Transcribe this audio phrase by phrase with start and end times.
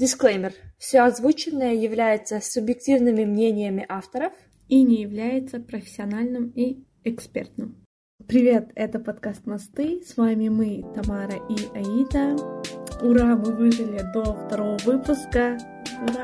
[0.00, 0.54] Дисклеймер.
[0.78, 4.32] Все озвученное является субъективными мнениями авторов
[4.66, 7.84] и не является профессиональным и экспертным.
[8.26, 10.00] Привет, это подкаст «Мосты».
[10.02, 12.34] С вами мы, Тамара и Аида.
[13.02, 15.58] Ура, мы выжили до второго выпуска.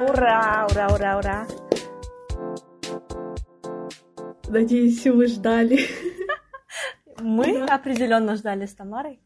[0.08, 1.46] Ура, ура, ура, ура.
[4.48, 5.80] Надеюсь, вы ждали.
[7.20, 9.20] Мы определенно ждали с Тамарой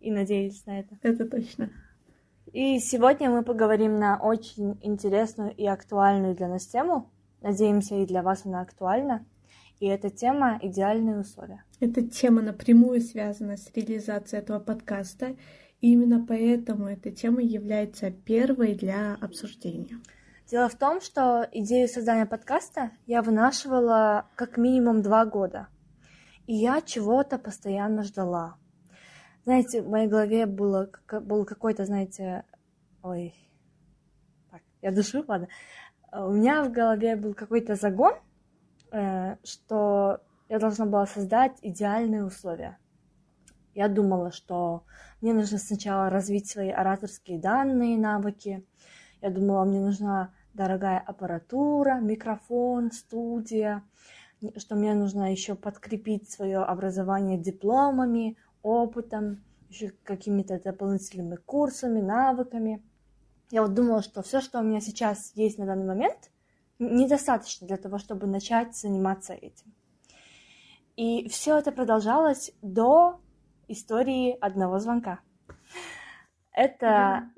[0.00, 0.98] и надеялись на это.
[1.00, 1.70] Это точно.
[2.54, 7.10] И сегодня мы поговорим на очень интересную и актуальную для нас тему.
[7.40, 9.26] Надеемся, и для вас она актуальна.
[9.80, 11.64] И эта тема— идеальные условия.
[11.80, 15.34] Эта тема напрямую связана с реализацией этого подкаста.
[15.80, 19.98] И именно поэтому эта тема является первой для обсуждения.
[20.48, 25.66] Дело в том, что идею создания подкаста я вынашивала как минимум два года.
[26.46, 28.58] И я чего-то постоянно ждала
[29.44, 32.44] знаете, в моей голове было, был какой-то, знаете,
[33.04, 33.34] ой,
[34.50, 35.48] так, я душу, ладно.
[36.12, 38.14] У меня в голове был какой-то загон,
[38.92, 42.78] э, что я должна была создать идеальные условия.
[43.74, 44.84] Я думала, что
[45.20, 48.66] мне нужно сначала развить свои ораторские данные, навыки.
[49.20, 53.82] Я думала, мне нужна дорогая аппаратура, микрофон, студия,
[54.56, 62.82] что мне нужно еще подкрепить свое образование дипломами, опытом, еще какими-то дополнительными курсами, навыками.
[63.54, 66.32] Я вот думала, что все, что у меня сейчас есть на данный момент,
[66.80, 69.72] недостаточно для того, чтобы начать заниматься этим.
[70.96, 73.20] И все это продолжалось до
[73.68, 75.20] истории одного звонка.
[76.50, 77.30] Это,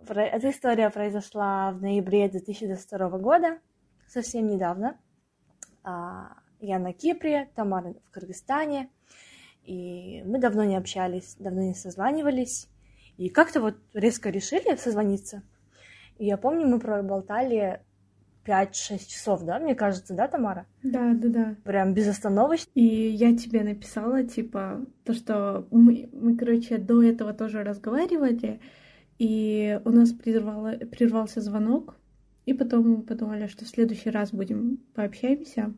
[0.00, 3.60] эта история произошла в ноябре 2022 года,
[4.08, 4.98] совсем недавно.
[5.84, 8.90] А, я на Кипре, Тамара в Кыргызстане.
[9.62, 12.68] И мы давно не общались, давно не созванивались.
[13.18, 15.44] И как-то вот резко решили созвониться.
[16.20, 17.80] И я помню, мы проболтали
[18.44, 20.66] 5-6 часов, да, мне кажется, да, Тамара?
[20.82, 21.56] Да, да, да.
[21.64, 22.70] Прям безостановочно.
[22.74, 28.60] И я тебе написала, типа, то, что мы, мы короче, до этого тоже разговаривали,
[29.18, 31.96] и у нас прервало, прервался звонок,
[32.44, 35.72] и потом мы подумали, что в следующий раз будем пообщаемся.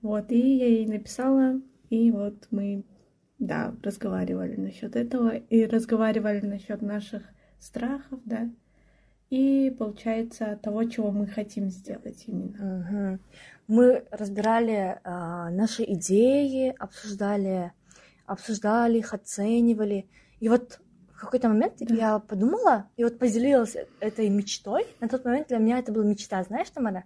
[0.00, 2.84] Вот, и я ей написала, и вот мы
[3.38, 7.22] да, разговаривали насчет этого и разговаривали насчет наших
[7.60, 8.50] страхов, да,
[9.32, 13.16] и получается того, чего мы хотим сделать именно.
[13.16, 13.18] Угу.
[13.68, 17.72] Мы разбирали э, наши идеи, обсуждали,
[18.26, 20.06] обсуждали их, оценивали.
[20.40, 20.80] И вот
[21.14, 21.94] в какой-то момент да.
[21.94, 24.86] я подумала и вот поделилась этой мечтой.
[25.00, 27.04] На тот момент для меня это была мечта, знаешь, Тамара?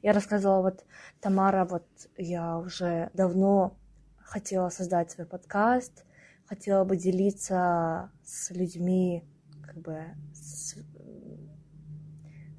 [0.00, 0.86] Я рассказывала, вот,
[1.20, 3.76] Тамара, вот я уже давно
[4.22, 6.06] хотела создать свой подкаст,
[6.46, 9.24] хотела бы делиться с людьми
[9.66, 10.74] как бы с,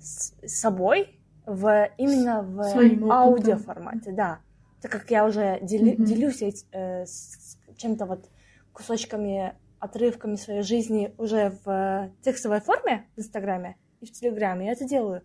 [0.07, 4.39] с собой в именно в Своим аудиоформате, да.
[4.81, 6.03] Так как я уже дели, mm-hmm.
[6.03, 6.41] делюсь
[6.71, 8.29] э, с чем-то вот
[8.73, 14.85] кусочками, отрывками своей жизни уже в текстовой форме в Инстаграме и в Телеграме, я это
[14.85, 15.23] делаю.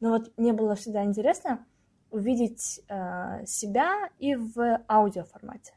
[0.00, 1.64] Но вот мне было всегда интересно
[2.10, 5.72] увидеть э, себя и в аудиоформате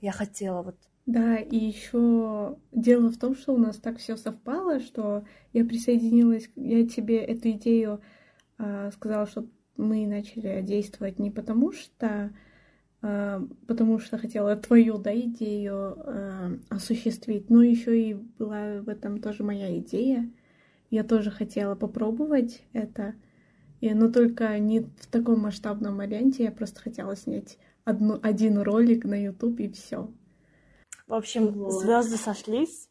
[0.00, 0.76] я хотела вот.
[1.08, 5.24] Да, и еще дело в том, что у нас так все совпало, что
[5.54, 8.02] я присоединилась, я тебе эту идею
[8.58, 9.46] э, сказала, что
[9.78, 12.30] мы начали действовать не потому что
[13.00, 19.22] э, потому что хотела твою да, идею э, осуществить, но еще и была в этом
[19.22, 20.30] тоже моя идея.
[20.90, 23.14] Я тоже хотела попробовать это,
[23.80, 29.06] и, но только не в таком масштабном варианте, я просто хотела снять одну, один ролик
[29.06, 30.10] на YouTube и все.
[31.08, 31.72] В общем, вот.
[31.72, 32.88] звезды сошлись.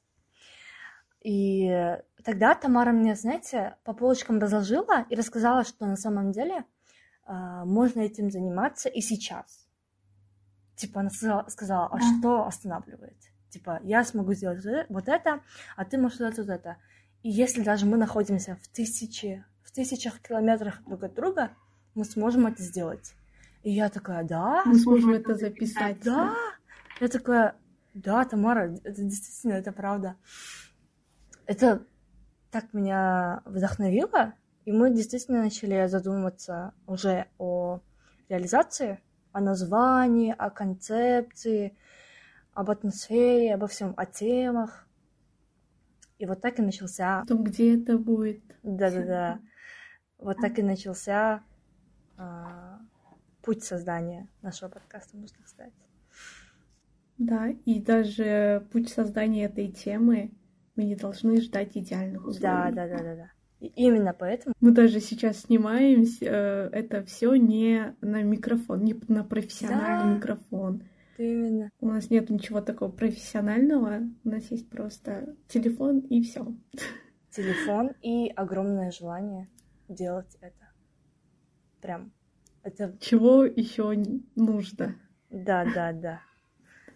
[1.23, 6.65] И тогда Тамара мне, знаете, по полочкам разложила и рассказала, что на самом деле
[7.27, 7.33] э,
[7.65, 9.67] можно этим заниматься и сейчас.
[10.75, 13.17] Типа она сказала, а что останавливает?
[13.49, 15.41] Типа, я смогу сделать вот это,
[15.75, 16.77] а ты можешь сделать вот это.
[17.23, 21.51] И если даже мы находимся в тысячи, в тысячах километрах друг от друга,
[21.95, 23.13] мы сможем это сделать.
[23.63, 24.63] И я такая, да?
[24.65, 25.99] Мы сможем это записать.
[26.03, 26.35] Да.
[27.01, 27.55] Я такая,
[27.97, 30.17] да, Тамара, это действительно, это правда.
[31.47, 31.83] Это
[32.51, 34.35] так меня вдохновило,
[34.65, 37.81] и мы действительно начали задумываться уже о
[38.29, 38.99] реализации,
[39.31, 41.75] о названии, о концепции,
[42.53, 44.87] об атмосфере, обо всем, о темах.
[46.19, 47.23] И вот так и начался...
[47.27, 48.43] Том, где это будет.
[48.61, 49.39] Да-да-да.
[50.19, 51.43] Вот так и начался
[52.15, 52.79] а,
[53.41, 55.86] путь создания нашего подкаста, можно сказать.
[57.17, 60.31] Да, и даже путь создания этой темы
[60.75, 62.41] мы не должны ждать идеальных условий.
[62.41, 63.31] Да, да, да, да, да.
[63.59, 64.53] И именно поэтому...
[64.61, 70.83] Мы даже сейчас снимаем э, это все не на микрофон, не на профессиональный да, микрофон.
[71.17, 71.71] Именно.
[71.79, 74.01] У нас нет ничего такого профессионального.
[74.23, 76.45] У нас есть просто телефон и все.
[77.31, 79.49] Телефон и огромное желание
[79.89, 80.71] делать это.
[81.81, 82.11] Прям.
[82.61, 82.95] Это...
[82.99, 83.95] Чего еще
[84.35, 84.95] нужно?
[85.31, 86.21] Да, да, да.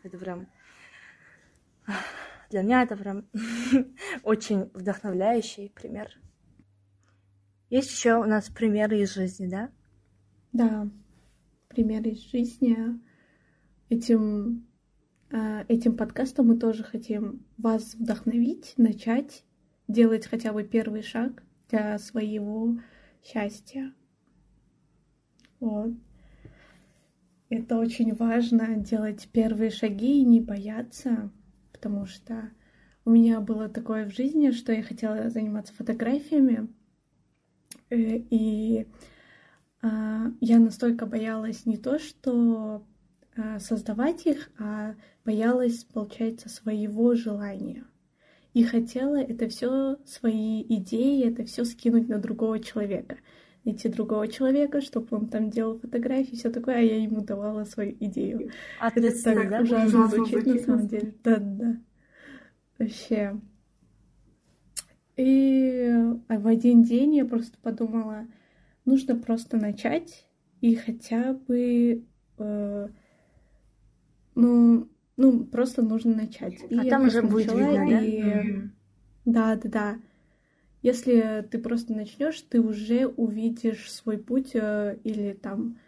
[0.03, 0.47] Это прям...
[2.49, 3.25] Для меня это прям
[4.23, 6.19] очень вдохновляющий пример.
[7.69, 9.71] Есть еще у нас примеры из жизни, да?
[10.51, 10.89] Да,
[11.69, 12.77] примеры из жизни.
[13.87, 14.67] Этим,
[15.31, 19.45] а, этим подкастом мы тоже хотим вас вдохновить, начать
[19.87, 22.77] делать хотя бы первый шаг для своего
[23.23, 23.93] счастья.
[25.59, 25.93] Вот.
[27.51, 31.29] Это очень важно делать первые шаги и не бояться,
[31.73, 32.49] потому что
[33.03, 36.69] у меня было такое в жизни, что я хотела заниматься фотографиями,
[37.89, 38.87] э, и
[39.81, 42.87] а, я настолько боялась не то, что
[43.35, 44.95] а, создавать их, а
[45.25, 47.83] боялась, получается, своего желания.
[48.53, 53.17] И хотела это все, свои идеи, это все скинуть на другого человека
[53.63, 57.95] найти другого человека, чтобы он там делал фотографии, все такое, а я ему давала свою
[57.99, 58.51] идею.
[58.79, 59.61] А это так да?
[59.61, 61.15] ужасно звучит на самом деле.
[61.23, 61.77] Да, да.
[62.79, 63.39] Вообще.
[65.17, 65.91] И
[66.27, 68.25] а в один день я просто подумала,
[68.85, 70.25] нужно просто начать
[70.61, 72.03] и хотя бы,
[72.37, 72.87] э,
[74.35, 76.59] ну, ну, просто нужно начать.
[76.69, 78.01] И а там уже будет видно, да?
[78.01, 78.21] И...
[78.21, 78.69] Mm-hmm.
[79.25, 79.99] Да, да, да.
[80.81, 85.79] Если ты просто начнешь, ты уже увидишь свой путь э, или там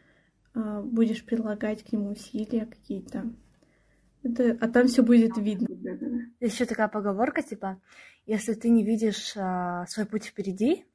[0.54, 3.32] э, будешь прилагать к нему усилия какие-то.
[4.22, 5.68] Это, а там все будет видно.
[6.40, 7.82] Еще такая поговорка, типа,
[8.26, 10.86] если ты не видишь а, свой путь впереди,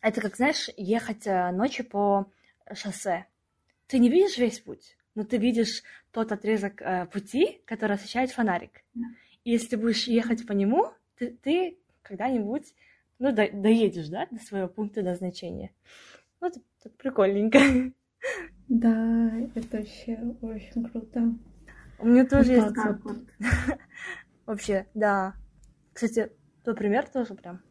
[0.00, 2.28] это как, знаешь, ехать ночью по
[2.72, 3.26] шоссе.
[3.86, 8.82] Ты не видишь весь путь, но ты видишь тот отрезок а, пути, который освещает фонарик.
[9.44, 12.74] И если ты будешь ехать по нему, ты, ты когда-нибудь
[13.18, 15.72] ну, до, доедешь, да, до своего пункта назначения.
[16.40, 17.58] Вот так прикольненько.
[18.68, 21.34] Да, это вообще очень круто.
[21.98, 22.76] У меня тоже есть...
[23.02, 23.18] Вот.
[24.46, 25.34] Вообще, да.
[25.92, 26.32] Кстати,
[26.64, 27.62] тот пример тоже прям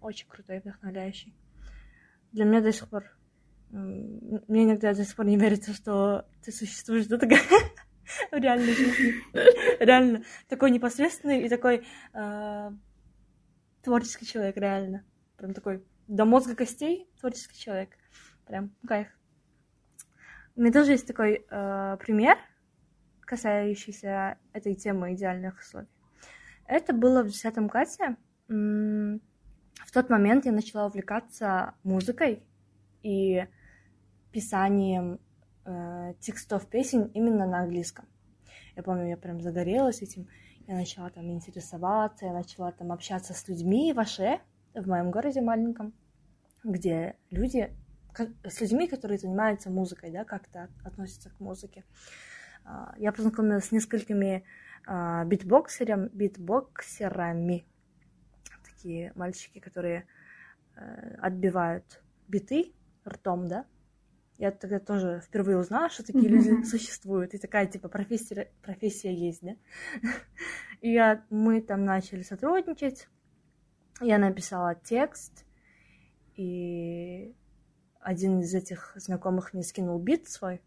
[0.00, 1.34] очень крутой, вдохновляющий.
[2.32, 3.04] Для меня до сих пор...
[3.70, 7.40] Мне иногда до сих пор не верится, что ты существуешь, да, такая
[8.30, 9.14] в реальной жизни.
[9.80, 10.22] Реально.
[10.48, 12.72] Такой непосредственный и такой а,
[13.84, 15.04] творческий человек, реально.
[15.36, 17.90] Прям такой до мозга костей творческий человек.
[18.46, 19.08] Прям кайф.
[20.56, 22.36] У меня тоже есть такой э, пример,
[23.20, 25.88] касающийся этой темы идеальных условий.
[26.66, 28.16] Это было в 10 классе.
[28.48, 32.42] В тот момент я начала увлекаться музыкой
[33.02, 33.46] и
[34.30, 35.20] писанием
[35.64, 38.06] э, текстов песен именно на английском.
[38.76, 40.28] Я помню, я прям загорелась этим.
[40.66, 44.40] Я начала там интересоваться, я начала там общаться с людьми в Аше,
[44.74, 45.92] в моем городе маленьком,
[46.62, 47.70] где люди,
[48.44, 51.84] с людьми, которые занимаются музыкой, да, как-то относятся к музыке.
[52.64, 54.44] А, я познакомилась с несколькими
[54.86, 57.66] а, битбоксерами, битбоксерами,
[58.64, 60.06] такие мальчики, которые
[60.76, 62.72] э, отбивают биты
[63.06, 63.66] ртом, да,
[64.38, 69.42] я тогда тоже впервые узнала, что такие люди существуют, и такая, типа, профессия, профессия есть,
[69.42, 69.56] да.
[70.80, 73.08] И я, мы там начали сотрудничать,
[74.00, 75.46] я написала текст,
[76.36, 77.34] и
[78.00, 80.60] один из этих знакомых мне скинул бит свой,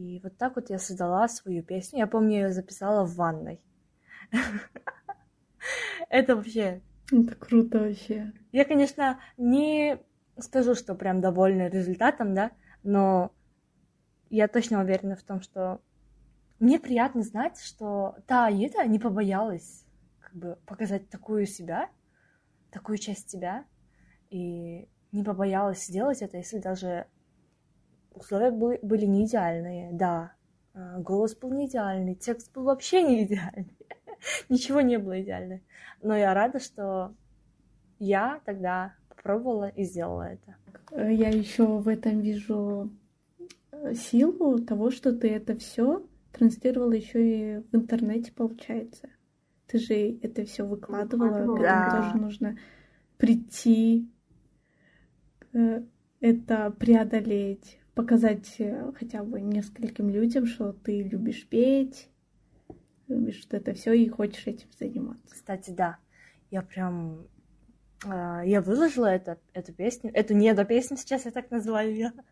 [0.00, 1.98] и вот так вот я создала свою песню.
[1.98, 3.60] Я помню, я ее записала в ванной.
[6.08, 6.80] Это вообще...
[7.12, 8.32] Это круто вообще.
[8.50, 9.98] Я, конечно, не
[10.42, 13.32] скажу, что прям довольна результатом, да, но
[14.28, 15.80] я точно уверена в том, что
[16.58, 19.84] мне приятно знать, что та Аида не побоялась
[20.20, 21.88] как бы показать такую себя,
[22.70, 23.64] такую часть себя,
[24.28, 27.06] и не побоялась сделать это, если даже
[28.12, 30.34] условия были, не идеальные, да,
[30.74, 33.76] а, голос был не идеальный, текст был вообще не идеальный,
[34.48, 35.60] ничего не было идеально.
[36.02, 37.14] Но я рада, что
[37.98, 40.56] я тогда попробовала и сделала это.
[40.92, 42.90] Я еще в этом вижу
[43.70, 49.08] э, силу того, что ты это все транслировала еще и в интернете, получается.
[49.66, 51.90] Ты же это все выкладывала, да.
[51.90, 52.58] тоже нужно
[53.18, 54.08] прийти,
[55.52, 55.82] э,
[56.20, 62.08] это преодолеть, показать э, хотя бы нескольким людям, что ты любишь петь,
[63.06, 65.34] любишь вот это все и хочешь этим заниматься.
[65.34, 65.98] Кстати, да,
[66.50, 67.26] я прям
[68.04, 72.12] я выложила это, эту песню, эту недопесню сейчас я так называю ее.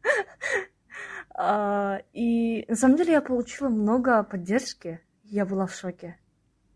[1.41, 5.01] А, и на самом деле я получила много поддержки.
[5.23, 6.19] Я была в шоке.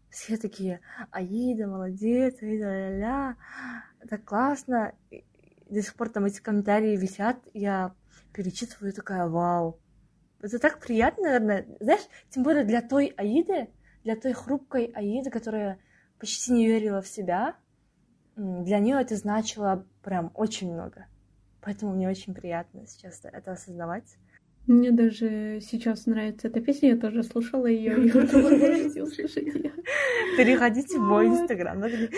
[0.08, 0.80] Все такие,
[1.10, 3.36] Аида, молодец, Аида, ля-ля,
[4.08, 4.94] так классно.
[5.10, 5.24] И
[5.68, 7.92] до сих пор там эти комментарии висят, я
[8.32, 9.80] перечитываю, такая, вау.
[10.40, 11.66] Это так приятно, наверное.
[11.80, 13.68] Знаешь, тем более для той Аиды,
[14.04, 15.78] для той хрупкой Аиды, которая
[16.18, 17.56] почти не верила в себя,
[18.36, 21.06] для нее это значило прям очень много.
[21.60, 24.16] Поэтому мне очень приятно сейчас это осознавать.
[24.66, 29.72] Мне даже сейчас нравится эта песня, я тоже слушала ее, и можете услышать ее.
[30.36, 31.78] Переходите в мой инстаграм.
[31.78, 32.08] Мой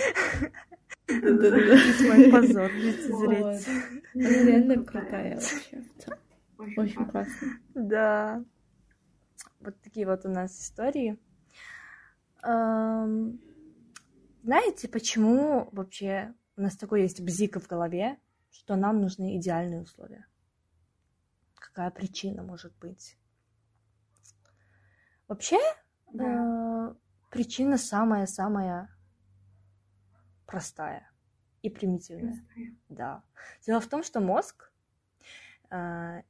[2.30, 3.66] позор лицезреть.
[4.14, 5.84] Она реально крутая вообще.
[6.76, 7.48] Очень классно.
[7.74, 8.44] Да.
[9.60, 11.18] Вот такие вот у нас истории.
[14.44, 18.18] Знаете, почему вообще у нас такой есть бзик в голове,
[18.50, 20.26] что нам нужны идеальные условия?
[21.54, 23.16] Какая причина может быть?
[25.28, 25.56] Вообще,
[26.12, 26.90] да.
[26.90, 26.94] э,
[27.30, 28.94] причина самая-самая
[30.44, 31.10] простая
[31.62, 32.34] и примитивная.
[32.34, 32.76] Простая.
[32.90, 33.24] Да.
[33.64, 34.70] Дело в том, что мозг,
[35.70, 36.20] э,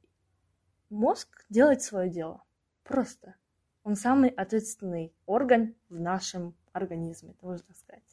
[0.89, 2.45] мозг делает свое дело.
[2.83, 3.35] Просто.
[3.83, 8.03] Он самый ответственный орган в нашем организме, это можно сказать.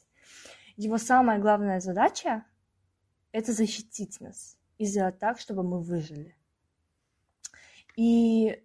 [0.75, 2.45] Его самая главная задача–
[3.31, 6.35] это защитить нас и сделать так, чтобы мы выжили.
[7.95, 8.63] И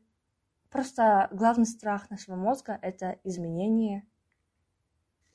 [0.71, 4.07] просто главный страх нашего мозга– это изменение.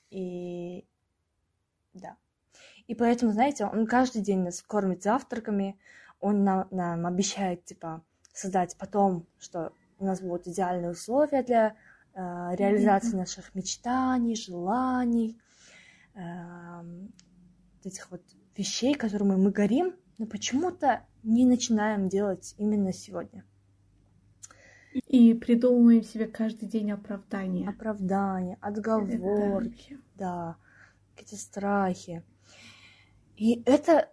[0.09, 0.87] И
[1.93, 2.17] да.
[2.87, 5.79] И поэтому, знаете, он каждый день нас кормит завтраками,
[6.19, 8.03] он нам, нам обещает, типа,
[8.33, 11.75] создать потом, что у нас будут идеальные условия для
[12.15, 15.37] реализации наших мечтаний, желаний,
[16.13, 16.21] э,
[17.83, 18.21] этих вот
[18.55, 23.43] вещей, которыми мы горим, но почему-то не начинаем делать именно сегодня.
[25.07, 27.67] И придумываем себе каждый день оправдания.
[27.67, 30.57] Оправдания, отговорки, да,
[31.15, 32.23] какие-то страхи.
[33.35, 34.11] И это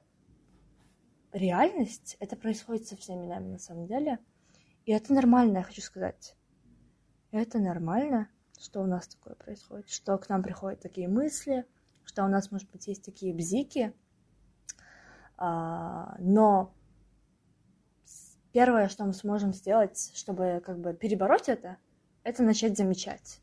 [1.32, 4.18] реальность, это происходит со всеми нами на самом деле.
[4.86, 6.34] И это нормально, я хочу сказать.
[7.30, 11.64] Это нормально, что у нас такое происходит, что к нам приходят такие мысли,
[12.04, 13.94] что у нас, может быть, есть такие бзики,
[15.36, 16.74] а, но
[18.52, 21.78] первое, что мы сможем сделать, чтобы как бы перебороть это,
[22.24, 23.40] это начать замечать.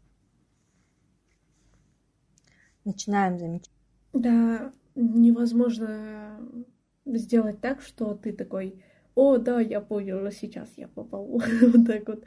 [2.84, 3.72] Начинаем замечать.
[4.13, 6.39] Да, невозможно
[7.06, 8.84] сделать так, что ты такой,
[9.17, 11.25] о, да, я понял, сейчас я попал.
[11.62, 12.24] вот так вот.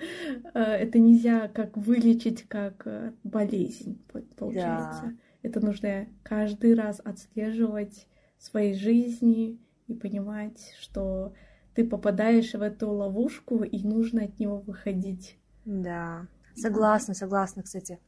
[0.54, 4.02] А, это нельзя как вылечить, как э, болезнь,
[4.36, 5.02] получается.
[5.04, 5.12] Да.
[5.42, 11.32] Это нужно каждый раз отслеживать своей жизни и понимать, что
[11.74, 15.38] ты попадаешь в эту ловушку, и нужно от него выходить.
[15.64, 18.00] Да, согласна, согласна, кстати.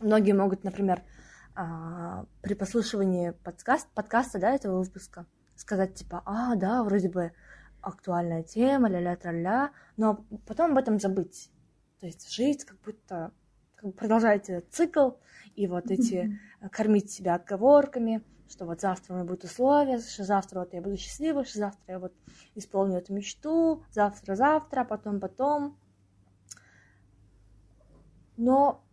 [0.00, 1.02] Многие могут, например,
[1.54, 7.30] а, при прослушивании подкаст, подкаста, да, этого выпуска, сказать типа, а, да, вроде бы
[7.80, 11.50] актуальная тема, ля-ля-тра-ля, но потом об этом забыть.
[12.00, 13.32] То есть жить как будто
[13.74, 15.12] как бы продолжать этот цикл
[15.54, 16.38] и вот эти
[16.70, 20.96] кормить себя отговорками, что вот завтра у меня будут условия, что завтра вот я буду
[20.96, 22.14] счастлива, что завтра я вот
[22.54, 25.78] исполню эту мечту, завтра-завтра, потом-потом.
[28.36, 28.84] Но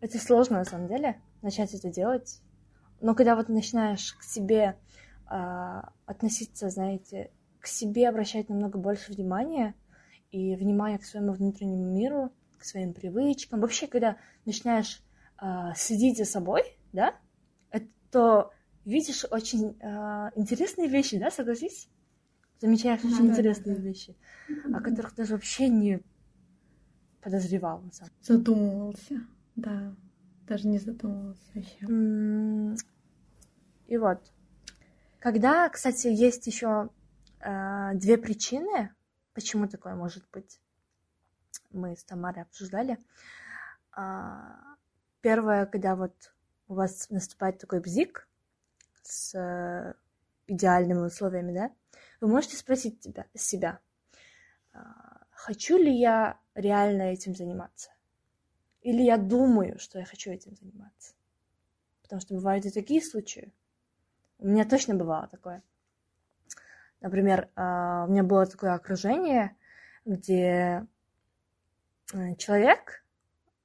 [0.00, 2.40] это сложно на самом деле, начать это делать.
[3.00, 4.78] Но когда вот начинаешь к себе
[5.30, 9.74] э, относиться, знаете, к себе обращать намного больше внимания
[10.30, 13.60] и внимания к своему внутреннему миру, к своим привычкам.
[13.60, 15.02] Вообще, когда начинаешь
[15.40, 15.46] э,
[15.76, 16.62] следить за собой,
[16.92, 17.14] да,
[18.10, 18.50] то
[18.84, 21.88] видишь очень э, интересные вещи, да, согласись?
[22.60, 24.16] Замечаешь да, очень да, интересные да, вещи,
[24.72, 26.00] о которых даже вообще не
[27.20, 27.82] подозревал.
[27.82, 28.38] На самом деле.
[28.38, 29.94] Задумывался, да.
[30.46, 32.76] Даже не задумывался вообще.
[33.86, 34.32] И вот.
[35.18, 36.90] Когда, кстати, есть еще
[37.40, 38.94] э, две причины,
[39.34, 40.60] почему такое может быть,
[41.70, 42.98] мы с Тамарой обсуждали.
[43.96, 44.54] Э,
[45.20, 46.14] первое, когда вот
[46.68, 48.28] у вас наступает такой бзик
[49.02, 49.94] с э,
[50.46, 51.72] идеальными условиями, да,
[52.20, 53.80] вы можете спросить тебя, себя,
[54.72, 57.90] а, хочу ли я реально этим заниматься?
[58.82, 61.14] Или я думаю, что я хочу этим заниматься?
[62.02, 63.52] Потому что бывают и такие случаи.
[64.38, 65.62] У меня точно бывало такое.
[67.00, 69.56] Например, а, у меня было такое окружение,
[70.04, 70.86] где
[72.12, 73.04] э, человек,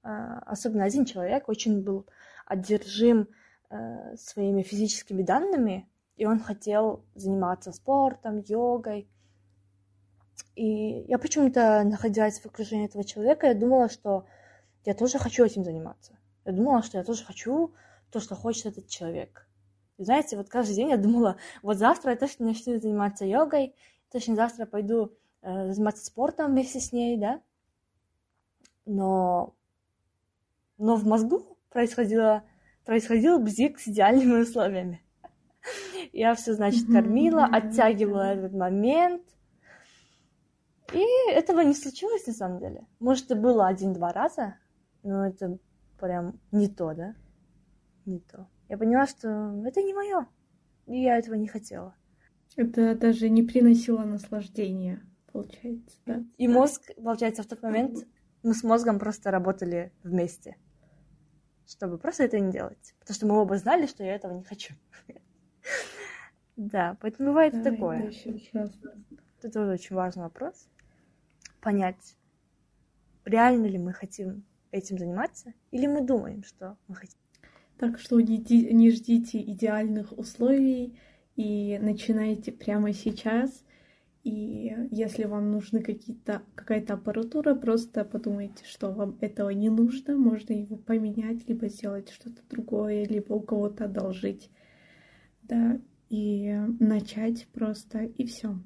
[0.03, 2.07] а, особенно один человек, очень был
[2.45, 3.27] одержим
[3.69, 9.07] э, своими физическими данными, и он хотел заниматься спортом, йогой.
[10.55, 14.25] И я почему-то, находясь в окружении этого человека, я думала, что
[14.85, 16.17] я тоже хочу этим заниматься.
[16.45, 17.73] Я думала, что я тоже хочу
[18.11, 19.47] то, что хочет этот человек.
[20.03, 23.75] Знаете, вот каждый день я думала, вот завтра я точно начну заниматься йогой,
[24.11, 27.41] точно завтра пойду э, заниматься спортом вместе с ней, да.
[28.85, 29.55] Но,
[30.77, 32.43] но в мозгу происходило,
[32.85, 35.01] происходил бзик с идеальными условиями.
[36.13, 39.23] Я все, значит, кормила, оттягивала этот момент.
[40.93, 42.85] И этого не случилось на самом деле.
[42.99, 44.55] Может, это было один-два раза,
[45.01, 45.57] но это
[45.99, 47.15] прям не то, да?
[48.05, 48.47] Не то.
[48.73, 49.29] Я поняла, что
[49.67, 50.27] это не мое.
[50.87, 51.95] И я этого не хотела.
[52.55, 54.99] Это даже не приносило наслаждения,
[55.31, 56.23] получается, да?
[56.37, 57.99] И мозг, получается, в тот момент
[58.41, 60.57] мы с мозгом просто работали вместе,
[61.67, 62.95] чтобы просто это не делать.
[62.97, 64.73] Потому что мы оба знали, что я этого не хочу.
[66.55, 68.11] Да, поэтому бывает да, такое.
[68.53, 70.67] Это тоже очень важный вопрос.
[71.61, 72.17] Понять,
[73.23, 77.22] реально ли мы хотим этим заниматься, или мы думаем, что мы хотим.
[77.77, 78.37] Так что не,
[78.73, 80.97] не ждите идеальных условий
[81.35, 83.63] и начинайте прямо сейчас.
[84.23, 90.53] И если вам нужны какие-то какая-то аппаратура, просто подумайте, что вам этого не нужно, можно
[90.53, 94.49] его поменять, либо сделать что-то другое, либо у кого-то одолжить
[95.43, 98.57] да, и начать просто, и все.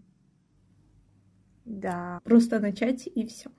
[1.65, 2.21] Да.
[2.23, 3.49] Просто начать, и все.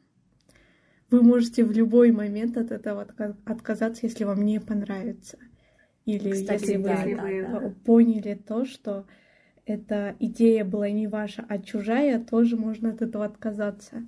[1.11, 3.03] Вы можете в любой момент от этого
[3.47, 5.39] отказаться, если вам не понравится.
[6.05, 7.75] Или Кстати, если да, вы да, да.
[7.85, 9.07] поняли то, что
[9.65, 14.07] эта идея была не ваша, а чужая, тоже можно от этого отказаться.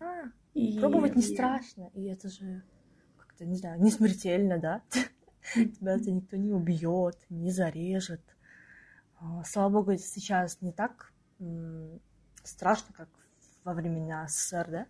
[0.00, 0.22] А,
[0.54, 0.78] и...
[0.78, 2.62] Пробовать не страшно, и это же
[3.18, 4.82] как-то, не знаю, не смертельно, да?
[5.54, 8.22] Тебя это никто не убьет, не зарежет.
[9.20, 11.12] А, слава богу, сейчас не так
[12.42, 13.08] страшно, как
[13.64, 14.86] во времена СССР, да,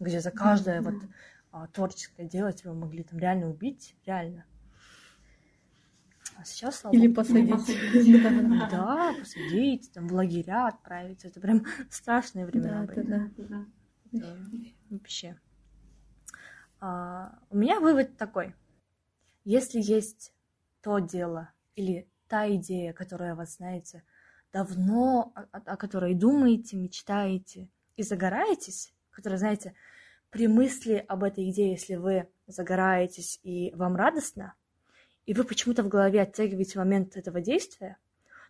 [0.00, 0.94] где за каждое вот
[1.52, 4.44] а, творческое дело тебя могли там реально убить, реально.
[6.36, 7.76] А сейчас, слава Или посадить.
[8.70, 11.24] Да, посадить, там в лагеря отправить.
[11.24, 13.06] Это прям страшные времена да, были.
[13.06, 13.66] Да, да,
[14.12, 14.36] да.
[14.88, 15.38] Вообще.
[16.80, 18.54] А, у меня вывод такой.
[19.44, 20.32] Если есть
[20.80, 24.02] то дело или та идея, которая вас, знаете,
[24.52, 29.74] давно, о, о которой думаете, мечтаете и загораетесь, которая, знаете,
[30.30, 34.54] при мысли об этой идее, если вы загораетесь и вам радостно,
[35.26, 37.98] и вы почему-то в голове оттягиваете момент этого действия,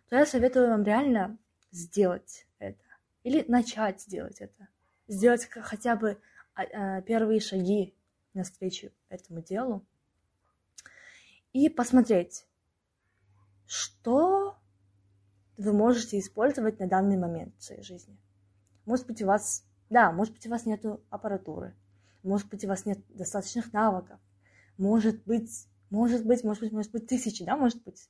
[0.09, 1.37] то я советую вам реально
[1.71, 2.83] сделать это.
[3.23, 4.67] Или начать делать это.
[5.07, 6.17] Сделать хотя бы
[6.55, 7.93] а, а, первые шаги
[8.33, 9.85] навстречу этому делу.
[11.53, 12.45] И посмотреть,
[13.65, 14.57] что
[15.57, 18.17] вы можете использовать на данный момент в своей жизни.
[18.85, 21.75] Может быть, у вас, да, может быть, у вас нет аппаратуры,
[22.23, 24.19] может быть, у вас нет достаточных навыков,
[24.77, 28.09] может быть, может быть, может быть, может быть, тысячи, да, может быть.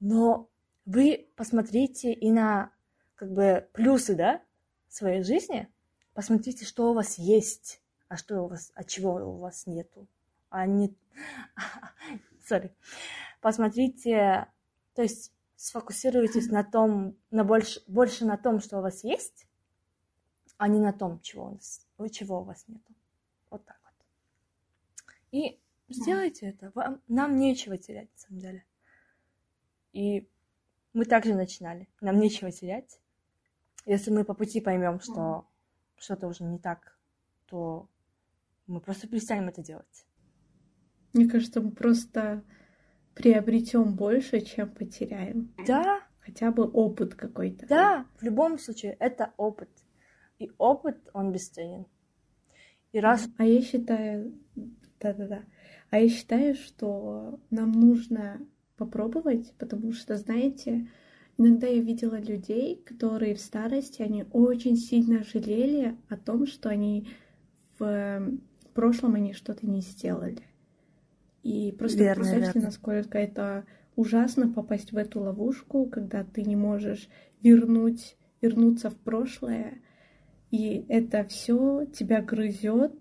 [0.00, 0.48] Но
[0.86, 2.72] вы посмотрите и на
[3.14, 4.40] как бы плюсы, да,
[4.88, 5.68] своей жизни,
[6.14, 10.08] посмотрите, что у вас есть, а что у вас, от чего у вас нету.
[10.48, 10.96] А не...
[12.46, 12.74] Сори.
[13.40, 14.48] Посмотрите
[14.94, 19.46] то есть сфокусируйтесь на том, на больше, больше на том, что у вас есть,
[20.62, 22.80] а не на том, чего у, вас, чего у вас нет.
[23.50, 24.06] Вот так вот.
[25.32, 26.70] И сделайте это.
[26.76, 28.64] Вам, нам нечего терять, на самом деле.
[29.92, 30.28] И
[30.92, 31.88] мы также начинали.
[32.00, 33.00] Нам нечего терять.
[33.86, 35.48] Если мы по пути поймем, что
[35.96, 36.96] что-то уже не так,
[37.46, 37.88] то
[38.68, 40.06] мы просто перестанем это делать.
[41.12, 42.44] Мне кажется, мы просто
[43.14, 45.52] приобретем больше, чем потеряем.
[45.66, 46.02] Да.
[46.20, 47.66] Хотя бы опыт какой-то.
[47.66, 49.68] Да, в любом случае, это опыт.
[50.42, 51.86] И опыт, он бесценен.
[52.92, 53.28] И раз...
[53.38, 54.32] А я считаю...
[55.00, 55.42] Да-да-да.
[55.90, 58.40] А я считаю, что нам нужно
[58.76, 60.88] попробовать, потому что, знаете,
[61.38, 67.06] иногда я видела людей, которые в старости, они очень сильно жалели о том, что они
[67.78, 68.32] в
[68.74, 70.42] прошлом они что-то не сделали.
[71.44, 72.66] И просто верно, представьте, верно.
[72.66, 77.08] насколько это ужасно попасть в эту ловушку, когда ты не можешь
[77.42, 79.80] вернуть, вернуться в прошлое,
[80.52, 82.92] и это все тебя грызет,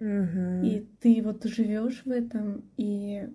[0.00, 0.64] угу.
[0.64, 3.28] и ты вот живешь в этом, и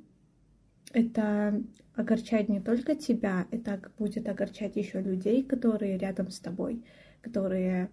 [0.91, 6.84] это огорчает не только тебя, это будет огорчать еще людей, которые рядом с тобой,
[7.21, 7.91] которые,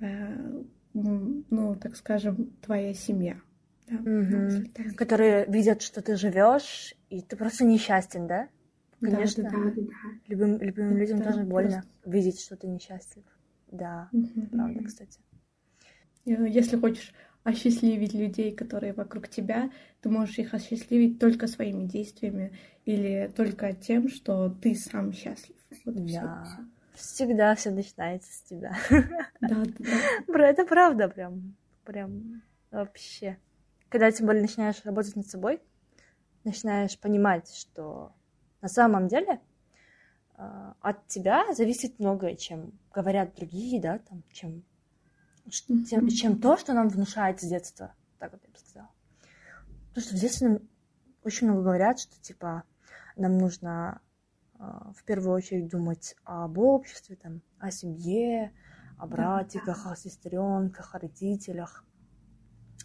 [0.00, 3.36] э, ну, так скажем, твоя семья.
[3.86, 4.96] Да, угу.
[4.96, 8.48] Которые видят, что ты живешь, и ты просто несчастен, да?
[9.00, 9.82] Конечно, Да, да, да,
[10.26, 13.24] любым, любым людям тоже больно просто- видеть, что ты несчастлив.
[13.78, 14.48] Да, Мгм.
[14.50, 15.20] правда, кстати.
[16.26, 22.56] Э, Если хочешь осчастливить людей, которые вокруг тебя, ты можешь их осчастливить только своими действиями
[22.86, 25.56] или только тем, что ты сам счастлив.
[25.84, 25.94] Вот.
[26.06, 26.56] Да.
[26.94, 28.74] Всегда все начинается с тебя.
[29.40, 29.64] Да, да,
[30.28, 30.44] да.
[30.46, 31.54] Это правда прям.
[31.84, 33.36] Прям вообще.
[33.90, 35.60] Когда тем более начинаешь работать над собой,
[36.44, 38.14] начинаешь понимать, что
[38.62, 39.40] на самом деле
[40.36, 44.64] от тебя зависит многое, чем говорят другие, да, там, чем,
[45.68, 46.08] Мгм.
[46.08, 48.90] чем то, что нам внушает с детства, так вот я бы сказала.
[49.88, 50.58] Потому что в детстве нам
[51.22, 52.64] очень много говорят, что типа
[53.16, 54.00] нам нужно
[54.58, 58.52] а, в первую очередь думать об обществе, там, о семье,
[58.98, 61.84] о братиках, о сестренках, о родителях.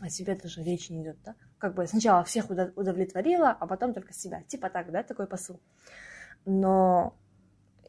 [0.01, 1.35] О себе даже речи не идет, да?
[1.57, 4.43] Как бы сначала всех удов- удовлетворила, а потом только себя.
[4.43, 5.59] Типа так, да, такой посыл.
[6.45, 7.17] Но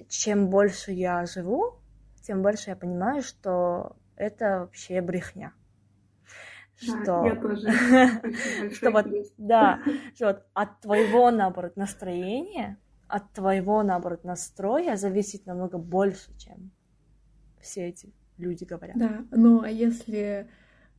[0.08, 1.80] чем больше я живу,
[2.22, 5.52] тем больше я понимаю, что это вообще брехня.
[6.76, 7.68] Что, я тоже.
[8.74, 9.80] Что вот, да,
[10.14, 16.70] что вот от твоего, наоборот, настроения, от твоего, наоборот, настроя зависит намного больше, чем
[17.60, 18.96] все эти люди говорят.
[18.96, 20.48] Да, ну а если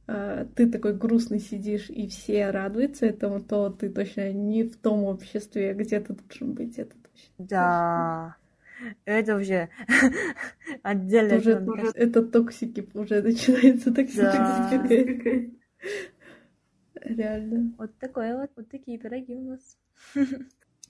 [0.06, 5.04] э, ты такой грустный сидишь и все радуются этому, то ты точно не в том
[5.06, 7.34] обществе, где ты должен быть, это точно.
[7.40, 8.36] Да,
[9.06, 9.70] это уже
[10.84, 11.38] отдельно.
[11.38, 13.96] Уже, уже- это токсики уже начинается Да.
[13.96, 15.18] токсикация.
[15.18, 15.52] Какая-
[16.96, 17.74] Реально.
[17.78, 19.78] Вот такое вот, вот такие пироги у нас.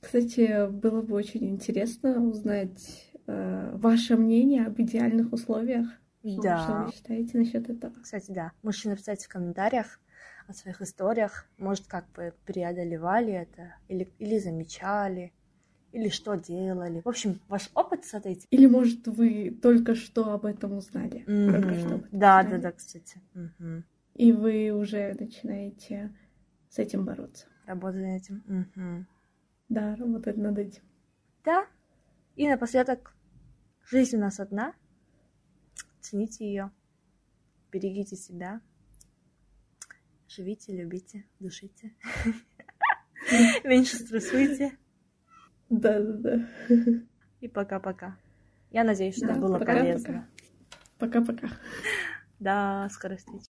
[0.01, 5.87] Кстати, было бы очень интересно узнать э, ваше мнение об идеальных условиях.
[6.25, 6.83] Что Да.
[6.85, 7.93] вы считаете насчет этого?
[8.01, 8.51] Кстати, да.
[8.63, 9.99] Можете написать в комментариях
[10.47, 11.47] о своих историях.
[11.57, 15.31] Может, как вы преодолевали это, или, или замечали,
[15.91, 17.01] или что делали.
[17.03, 18.39] В общем, ваш опыт с этой...
[18.49, 21.23] Или, может, вы только что об этом узнали?
[21.25, 22.05] Только что об Мгм.
[22.05, 22.61] этом Да, да, узнали.
[22.61, 23.21] да, кстати.
[23.33, 23.83] Мгм.
[24.15, 26.15] И вы уже начинаете
[26.69, 27.47] с этим бороться.
[27.65, 28.43] Работать над этим.
[28.47, 29.07] Мгм.
[29.69, 30.83] Да, работать над этим.
[31.43, 31.65] Да.
[32.35, 33.13] И напоследок,
[33.89, 34.73] жизнь у нас одна.
[35.99, 36.71] Цените ее.
[37.71, 38.61] Берегите себя.
[40.27, 41.93] Живите, любите, душите.
[43.63, 44.77] Меньше стрессуйте.
[45.71, 46.45] Да, да, да.
[47.39, 48.17] И пока-пока.
[48.71, 49.79] Я надеюсь, что Да, было пока-пока.
[49.79, 50.27] полезно.
[50.99, 51.47] Пока-пока.
[52.39, 53.49] До скорой встречи.